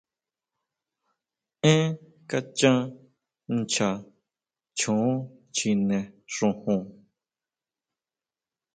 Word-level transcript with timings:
Énn 1.71 1.89
kachan 2.29 2.77
nchá 3.55 3.89
choon 4.79 5.07
chjine 5.55 5.99
xojon. 6.33 6.81